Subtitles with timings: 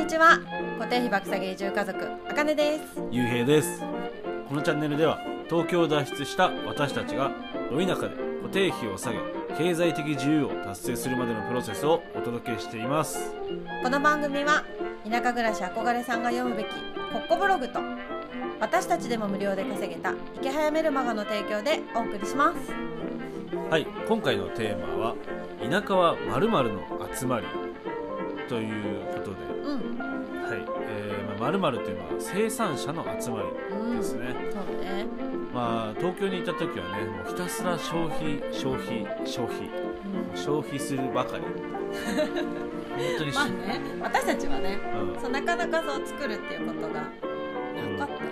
[0.00, 0.38] にちは。
[0.78, 3.02] 固定費爆下げ移住家族あかねです。
[3.10, 3.82] ゆうへいです。
[4.48, 7.30] このチャンネルでは東京を脱出した私たちが
[7.70, 9.18] ど田舎で固定費を下げ
[9.58, 13.34] 経済的自由を達成するまでのプロセスをお届けしています。
[13.82, 14.64] この番組は
[15.04, 16.68] 田舎暮らし憧れさんが読むべき
[17.12, 17.80] コッコブログと
[18.58, 22.72] 私たちでも無料で稼げた池早メルマガの提供でお送りします。
[23.68, 25.14] はい今回のテーマは
[25.62, 26.80] 田舎は〇〇の
[27.14, 27.46] 集まり
[28.48, 29.59] ということで
[31.40, 35.06] えーまあ、〇〇というのは生産者の集まりうんですね、そうね。
[35.54, 39.70] まあ東京にいた時はねもうひたすら消費消費消費。
[40.34, 41.44] 消費するばかり。
[41.44, 41.52] 本
[43.18, 45.20] 当にし、まあね私たちはねうん。
[45.20, 48.24] そうなかなかそう作るっていうことがなかった。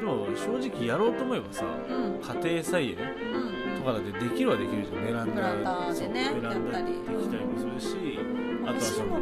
[0.00, 2.20] でも正直やろうと思えばさうん。
[2.42, 2.96] 家庭菜園
[3.34, 3.78] うん。
[3.78, 5.04] とかだってできるはできるじゃん。
[5.04, 6.24] ベランダでね。
[6.24, 6.32] やっ
[6.70, 8.18] たりできたりもするし、
[8.64, 9.20] あとはその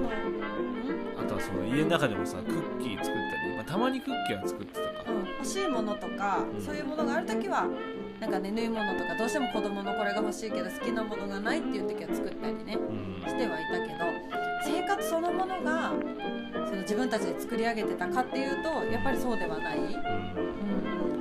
[1.31, 6.61] とはその家の中でもさクッキー作ったり、まあ、たまにクッキーは作ってたか、うん、欲しいものとか、うん。
[6.61, 7.69] そういうものがある時は
[8.19, 13.29] なんかね縫い物とかどうしても子供のこれが欲しいけど好きなものがないっていう時は作ったりねうん。
[13.29, 14.05] してはいたけど
[14.65, 15.93] 生活そのものが
[16.69, 19.91] その自分たちで作り上げてたかっていうとやっぱりそうではない、うん、うん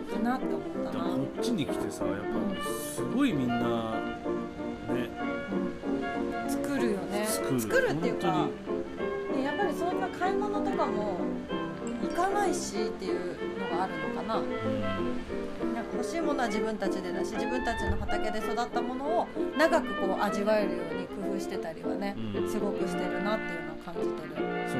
[0.09, 3.93] かなって思ったな、こっちに来てさやっぱすごいみんな
[4.93, 5.09] ね。
[6.43, 6.49] うん。
[6.49, 7.25] 作るよね。
[7.27, 7.89] 作る。
[7.91, 8.47] っていうか、
[9.79, 11.19] そんな買い物とかも
[12.03, 13.37] 行かないしっていう
[13.71, 14.33] のがあるのかな。
[14.33, 19.27] 本なんか欲しいものは自分たちでだし自分たちの畑で育ったものを
[19.57, 22.49] 長くこう味わえるように工夫してたりはね、うん。
[22.49, 24.35] すごくしてるなっていうのを感じてる。
[24.67, 24.75] そ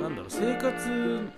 [0.00, 0.88] のなんだろう生活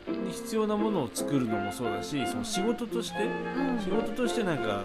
[0.09, 3.29] に必要なものを作るのもそうだしその仕事としてう
[3.75, 3.81] ん。
[3.81, 4.85] 仕事としてなんか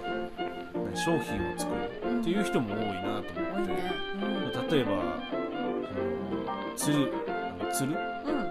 [0.74, 3.84] 何商品を作るっていう人も多いなと思って、多いね。
[4.70, 4.92] 例えば
[6.76, 7.33] そのつる
[7.74, 7.98] つる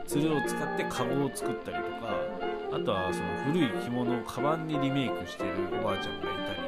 [0.05, 2.13] つるを使ってカゴを作ったりとか
[2.73, 5.51] あとはその古い着物をカバンにリメイクしてる
[5.81, 6.63] おばあちゃんがいたり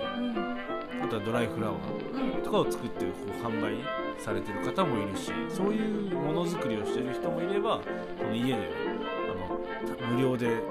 [1.02, 3.74] あとはドライフラワーうんとかを作ってこう販売
[4.18, 7.80] されてる方もいるしそういうものづくりをしてる人もいれば
[8.16, 10.62] その家であの無料でこ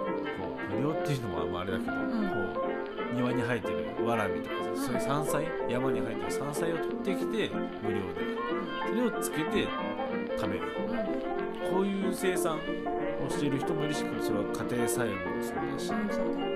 [0.72, 1.98] う無料っていうのもあんまあれだけど、ん。
[2.00, 2.60] こ
[3.12, 7.52] う庭に生えてるわらびとかそういう山菜山に生えてる山菜を取ってきて
[7.84, 8.34] 無料で。
[8.88, 9.68] それをつけて
[10.38, 10.68] 食べる。
[11.72, 16.56] こういう生産をしている人もいるしそれは家庭菜園もそうだし、うん、そうだね。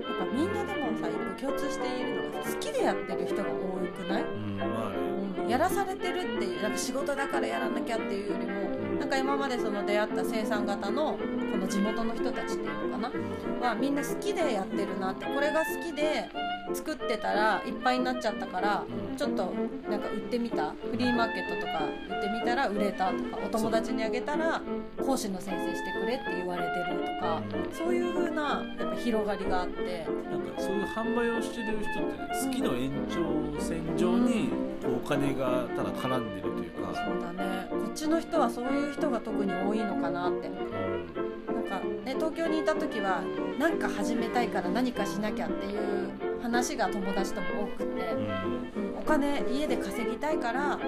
[0.00, 1.08] やっぱみんなでもさ
[1.40, 4.96] 共通しているのがさ好きでやってる人が多くない、うんまあね。
[5.42, 11.18] うん、やらされてるっていうなんか仕事だからやらなきゃっていうよりもなんか今までその出会った生産型の
[11.52, 13.10] この地元の人たちっていうのかな？
[13.10, 13.12] う
[13.58, 13.60] ん。
[13.60, 16.28] はみんな好きでやってるなってこれが好きで
[16.74, 19.16] 作ってたらいっぱいになっちゃったからうん。
[19.16, 19.52] ちょっと
[19.90, 20.70] なんか売ってみた？
[20.90, 24.62] フリーマーケットとか売ってみたら売れたとかお友達にあげたら
[25.04, 27.74] 講師の先生してくれって言われてるとかうん。
[27.74, 30.06] そういう風なやっぱ広がりがあって。
[30.30, 34.48] なんかそういう販売をしてる人って、ね、好きの延長線上に
[34.82, 37.68] こうお金がただ絡んでるというか、そうだね。
[37.70, 40.48] こっちの人はそういう人が特に多いのかなって。
[40.48, 41.64] うん。
[41.70, 43.22] なんかね東京にいた時は
[43.58, 46.10] 何か始めたいから何かしなきゃっていう
[46.42, 48.84] 話が友達とも多くて、うん。
[48.84, 50.78] うんお金家で稼ぎたいから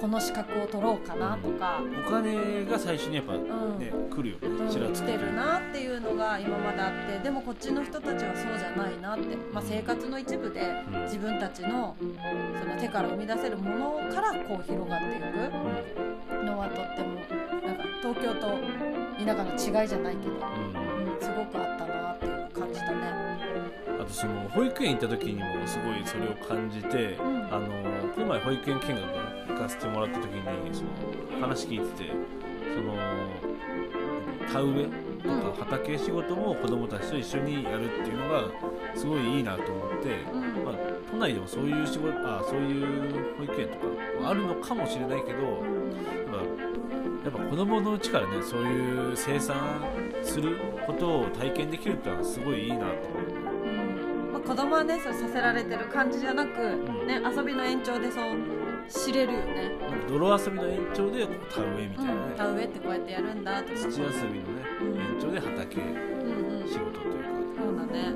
[0.00, 4.10] この資格を取ろうかなとか、お金が最初にやっぱね、うん。
[4.10, 10.60] 来るようんねちらつてるなっていうのが今まであってでもこっちの人たちはそうじゃないなって、まあ、生活の一部で
[10.92, 11.02] うん。
[11.04, 12.04] 自分たちのそ
[12.68, 17.14] の手から生み出せるものからこう広がっていくのはとっても
[17.64, 18.58] なんか東京と
[19.24, 20.42] 田舎の違いじゃないけど、うん。
[21.06, 21.71] うんうん、すごくあって
[24.12, 27.44] その保育園行った時にもすごいそれを感じて、うん。
[27.52, 27.68] あの
[28.14, 28.88] この前保育園見学
[29.48, 30.42] 行かせてもらった時に
[30.74, 32.10] その話聞いてて
[32.74, 32.94] その
[34.52, 34.86] 田植え
[35.22, 38.44] とか畑仕事も子供たちと一緒にやるっていうのが
[38.94, 40.64] すごいいいなと思って、うん。
[40.64, 40.74] まあ、
[41.10, 43.86] 都内でもそういう仕事あそういう保育園とか
[44.20, 45.64] もあるのかもしれないけど、
[47.24, 49.56] やっぱ子供のうちからねそういう生産
[50.22, 53.31] することを体験できるってのはすごいいいなと思う。
[54.46, 57.06] まあ、子供はねそれさせられてる感じじゃなく、ん。
[57.06, 58.34] ね、遊びの延長でそう
[58.88, 59.70] 知れるよね、
[60.08, 63.74] 泥遊びの延長で田植えみたいなね、うん、田植えってこうやってやるんだとか。
[63.78, 66.60] 土遊びのね、うん延長で畑うん。
[66.60, 67.28] うん仕事というか、
[67.58, 68.14] そうだね。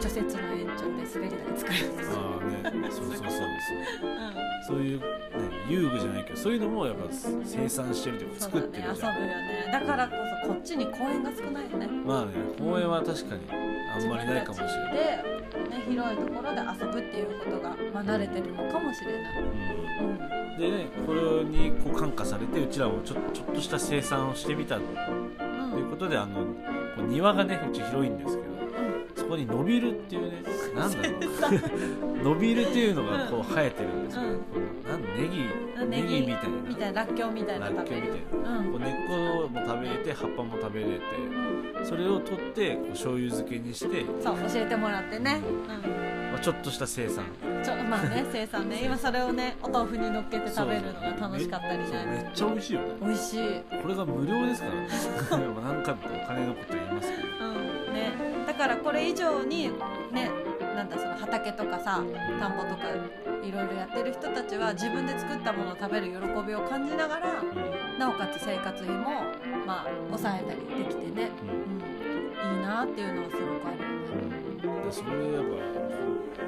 [0.00, 3.30] 除雪の延長で滑り台作るんですよ、ああねそうそうそうそう。
[4.08, 5.06] うそういう、ね、
[5.68, 7.04] 遊具じゃないけどそういうのもやっぱ
[7.44, 9.16] 生産してるというか作だね遊ぶよってるじゃん。
[9.16, 9.70] ね。
[9.72, 11.86] だからこそこっちに公園が少ないよね。
[12.04, 20.10] まあね公園は確かにあんまりないかもしれない、で、ね、広いところで遊ぶっていうことが、まあ、慣れてるのかもしれない、うん。
[20.10, 26.46] うんでねこれにこう感化されてうちらもちょちょっとした生産をしてみたとうんいうことであの
[26.96, 28.45] こう庭がねうち広いんですけど
[29.26, 30.42] そこに伸びるっていうね
[30.76, 32.22] なんだろう。
[32.22, 34.36] 伸びるっていうのがこう生えてるんですけど、うん。
[34.88, 35.44] なんネギ
[35.80, 35.90] うん。
[35.90, 36.48] ネギみたいな。
[36.68, 37.66] みたいならっきょうみたいな。
[37.70, 38.58] らっきょうみたいな。
[38.58, 40.92] うんこう根っこも食べれて葉っぱも食べれて
[41.78, 41.84] うん。
[41.84, 45.40] それを取ってこう醤油漬けにして、そう教えてもらってね、
[46.32, 47.24] まあ、ちょっとした生産。
[47.44, 48.80] うん、ちょまあね 生産ね。
[48.84, 52.86] 今それをねお豆腐に乗っけて食べるのが楽しかったりそうめねっちゃ美味しいよね。
[53.02, 54.88] 美味しい、これが無料ですからね。
[55.64, 57.25] 何回もお金のこと言いますけど
[58.66, 59.70] からこれ以上に
[60.12, 60.30] ね
[60.74, 62.02] なんだその畑とかさ
[62.38, 62.90] 田んぼとか
[63.44, 66.16] いろいろやってる人たちは自分で作ったものを食べる喜
[66.46, 67.42] びを感じながら
[67.98, 69.22] なおかつ生活費も
[69.64, 72.50] まあ抑えたりできてね、うん。
[72.50, 74.84] うん、いいなっていうのはすごくあるよね。
[74.84, 75.44] でそれでやっ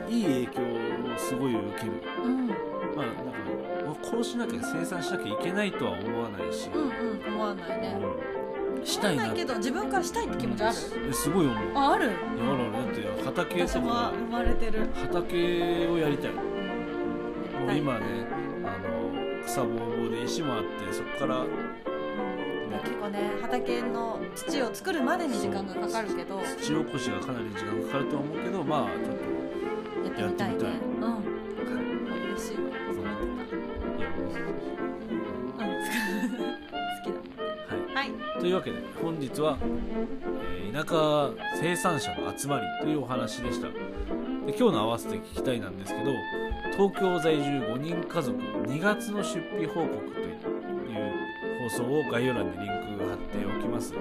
[0.04, 1.92] ぱいい影響をすごい受ける。
[2.24, 2.54] うん、ま
[2.96, 7.96] あなんかこうしなきゃ生産しなきゃいけないとは思わないし、うんうん思わないね。
[8.00, 8.37] うん
[8.84, 9.30] したいな。
[9.30, 10.76] けど自分からしたいって気持ちある？
[11.08, 11.56] えすごい思う。
[11.74, 12.06] あある？
[12.06, 12.72] いやあるある。
[12.72, 14.12] だって畑とか。
[14.14, 14.88] 生まれてる。
[14.94, 16.32] 畑をやりたい。
[16.32, 16.42] も
[17.68, 18.06] う今ね
[18.64, 21.44] あの草ぼうぼうで石もあってそこから
[22.82, 26.38] 結構ね畑の土を作るまでに時間がかかるけど。
[26.38, 28.88] や土起こしがかなり時間かかるとは思うけどまあ
[30.04, 30.97] ちょっとやってみたいう
[38.38, 41.30] というわけで本日は、えー田舎
[41.60, 43.68] 生産者の集まりというお話でした。
[43.68, 43.74] で
[44.48, 46.12] 今日の合わせて聞きたいなんですけど
[46.76, 50.36] 東京在住5人家族2月の出費報告という
[51.70, 53.94] 放送を概要欄にリンク貼っておきます、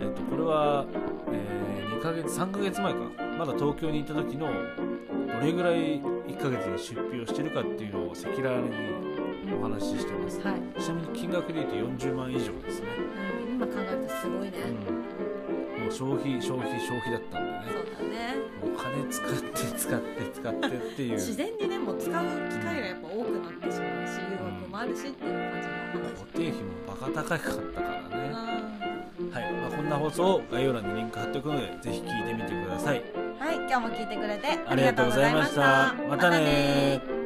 [0.00, 0.84] えっとこれは、
[1.32, 2.98] え2ヶ月3ヶ月前か。
[3.38, 10.40] まだ東京にいた時のどれぐらい1ヶ月に出費をしてるかっていうのを赤裸々にお話ししてます。
[10.42, 11.74] はい、ちなみに金額で言うと
[12.04, 12.86] 40万以上ですね
[16.00, 17.60] 消費消費消費だったんでね。
[17.68, 18.40] そうだね。
[18.64, 21.12] もう金使って使って使ってっていう。
[21.12, 22.12] 自然にねもう使う
[22.48, 26.16] 機会がやっぱ多くなってしまうし誘惑もあるしっていう感じの話。
[26.16, 28.32] 固定費もバカ高かったからね、
[29.20, 29.30] うん。
[29.30, 29.52] はい。
[29.52, 33.04] まあ、こんな放送を概要欄にリンク貼っておくのでぜひ聞いてみてください。
[33.38, 33.56] はい。
[33.56, 35.94] 今日も聞いてくれてありがとうございました。
[36.08, 36.30] また。
[36.30, 37.19] ね